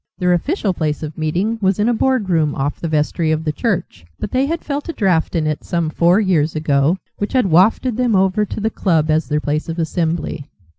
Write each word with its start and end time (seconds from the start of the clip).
Their 0.17 0.33
official 0.33 0.73
place 0.73 1.03
of 1.03 1.15
meeting 1.15 1.59
was 1.61 1.77
in 1.77 1.87
a 1.87 1.93
board 1.93 2.27
room 2.27 2.55
off 2.55 2.79
the 2.79 2.87
vestry 2.87 3.29
of 3.29 3.43
the 3.43 3.51
church. 3.51 4.03
But 4.19 4.31
they 4.31 4.47
had 4.47 4.63
felt 4.65 4.89
a 4.89 4.93
draught 4.93 5.35
in 5.35 5.45
it, 5.45 5.63
some 5.63 5.91
four 5.91 6.19
years 6.19 6.55
ago, 6.55 6.97
which 7.19 7.33
had 7.33 7.51
wafted 7.51 7.97
them 7.97 8.15
over 8.15 8.43
to 8.43 8.59
the 8.59 8.71
club 8.71 9.11
as 9.11 9.27
their 9.27 9.39
place 9.39 9.69
of 9.69 9.77
assembly. 9.77 10.49